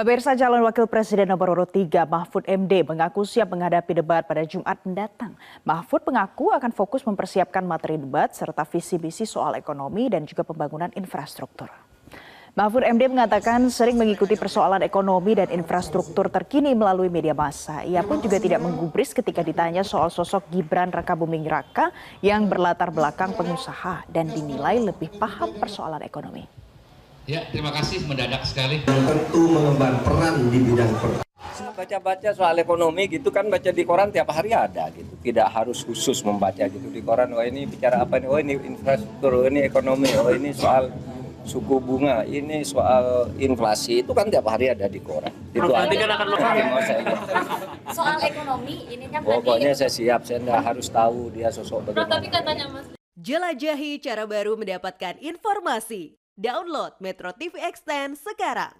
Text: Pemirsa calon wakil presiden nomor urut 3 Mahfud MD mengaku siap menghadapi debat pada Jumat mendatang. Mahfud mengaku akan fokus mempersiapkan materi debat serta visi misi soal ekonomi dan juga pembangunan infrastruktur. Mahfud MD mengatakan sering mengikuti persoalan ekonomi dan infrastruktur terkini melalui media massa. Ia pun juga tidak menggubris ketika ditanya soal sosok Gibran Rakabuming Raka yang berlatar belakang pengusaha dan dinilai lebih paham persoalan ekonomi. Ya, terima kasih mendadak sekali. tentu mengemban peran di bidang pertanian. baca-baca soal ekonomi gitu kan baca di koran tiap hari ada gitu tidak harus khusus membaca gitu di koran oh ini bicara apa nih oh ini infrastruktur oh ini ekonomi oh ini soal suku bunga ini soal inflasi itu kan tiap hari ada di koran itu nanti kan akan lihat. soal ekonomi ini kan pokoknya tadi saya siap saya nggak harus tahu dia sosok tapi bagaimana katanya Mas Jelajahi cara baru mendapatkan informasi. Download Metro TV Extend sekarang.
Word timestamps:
Pemirsa 0.00 0.32
calon 0.32 0.64
wakil 0.64 0.88
presiden 0.88 1.28
nomor 1.28 1.52
urut 1.52 1.76
3 1.76 2.08
Mahfud 2.08 2.48
MD 2.48 2.88
mengaku 2.88 3.20
siap 3.20 3.52
menghadapi 3.52 4.00
debat 4.00 4.24
pada 4.24 4.48
Jumat 4.48 4.80
mendatang. 4.80 5.36
Mahfud 5.60 6.00
mengaku 6.08 6.48
akan 6.56 6.72
fokus 6.72 7.04
mempersiapkan 7.04 7.60
materi 7.60 8.00
debat 8.00 8.32
serta 8.32 8.64
visi 8.64 8.96
misi 8.96 9.28
soal 9.28 9.60
ekonomi 9.60 10.08
dan 10.08 10.24
juga 10.24 10.40
pembangunan 10.40 10.88
infrastruktur. 10.96 11.68
Mahfud 12.56 12.80
MD 12.80 13.12
mengatakan 13.12 13.68
sering 13.68 14.00
mengikuti 14.00 14.40
persoalan 14.40 14.80
ekonomi 14.80 15.36
dan 15.36 15.52
infrastruktur 15.52 16.32
terkini 16.32 16.72
melalui 16.72 17.12
media 17.12 17.36
massa. 17.36 17.84
Ia 17.84 18.00
pun 18.00 18.24
juga 18.24 18.40
tidak 18.40 18.64
menggubris 18.64 19.12
ketika 19.12 19.44
ditanya 19.44 19.84
soal 19.84 20.08
sosok 20.08 20.48
Gibran 20.48 20.96
Rakabuming 20.96 21.44
Raka 21.44 21.92
yang 22.24 22.48
berlatar 22.48 22.88
belakang 22.88 23.36
pengusaha 23.36 24.08
dan 24.08 24.32
dinilai 24.32 24.80
lebih 24.80 25.12
paham 25.20 25.60
persoalan 25.60 26.00
ekonomi. 26.00 26.59
Ya, 27.30 27.46
terima 27.46 27.70
kasih 27.70 28.02
mendadak 28.10 28.42
sekali. 28.42 28.82
tentu 28.82 29.42
mengemban 29.46 30.02
peran 30.02 30.50
di 30.50 30.66
bidang 30.66 30.90
pertanian. 30.98 31.70
baca-baca 31.78 32.28
soal 32.34 32.58
ekonomi 32.58 33.06
gitu 33.06 33.30
kan 33.30 33.46
baca 33.46 33.70
di 33.70 33.86
koran 33.86 34.10
tiap 34.10 34.34
hari 34.34 34.50
ada 34.50 34.90
gitu 34.90 35.14
tidak 35.22 35.48
harus 35.54 35.80
khusus 35.86 36.20
membaca 36.26 36.66
gitu 36.66 36.90
di 36.90 36.98
koran 37.00 37.30
oh 37.32 37.40
ini 37.40 37.64
bicara 37.70 38.02
apa 38.02 38.18
nih 38.18 38.28
oh 38.28 38.36
ini 38.36 38.58
infrastruktur 38.58 39.30
oh 39.32 39.44
ini 39.46 39.64
ekonomi 39.64 40.10
oh 40.18 40.28
ini 40.34 40.50
soal 40.52 40.90
suku 41.46 41.80
bunga 41.80 42.26
ini 42.26 42.66
soal 42.66 43.30
inflasi 43.38 44.02
itu 44.04 44.12
kan 44.12 44.28
tiap 44.28 44.50
hari 44.50 44.74
ada 44.74 44.90
di 44.90 45.00
koran 45.00 45.32
itu 45.54 45.64
nanti 45.64 45.96
kan 45.96 46.10
akan 46.10 46.26
lihat. 46.36 46.84
soal 47.94 48.18
ekonomi 48.18 48.76
ini 48.90 49.06
kan 49.08 49.20
pokoknya 49.24 49.72
tadi 49.72 49.80
saya 49.80 49.92
siap 49.94 50.20
saya 50.26 50.38
nggak 50.42 50.60
harus 50.74 50.86
tahu 50.92 51.32
dia 51.32 51.48
sosok 51.48 51.86
tapi 51.86 51.96
bagaimana 51.96 52.28
katanya 52.28 52.66
Mas 52.68 52.86
Jelajahi 53.20 54.00
cara 54.00 54.24
baru 54.24 54.56
mendapatkan 54.56 55.20
informasi. 55.20 56.19
Download 56.40 56.96
Metro 57.04 57.36
TV 57.36 57.60
Extend 57.60 58.16
sekarang. 58.16 58.72